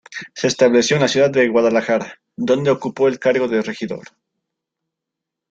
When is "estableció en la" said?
0.47-1.07